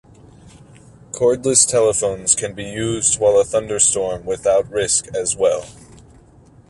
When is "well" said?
5.37-5.67